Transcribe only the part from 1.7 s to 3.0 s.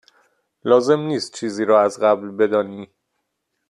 از قبل بدانی.